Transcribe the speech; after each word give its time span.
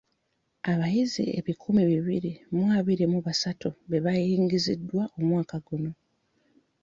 Abayizi 0.71 1.23
ebikumi 1.39 1.81
bibiri 1.91 2.31
mu 2.55 2.65
abiri 2.77 3.05
mu 3.13 3.19
basatu 3.27 3.67
be 3.89 3.97
baayingizibwa 4.05 5.01
omwaka 5.17 5.55
ogwo. 5.59 5.89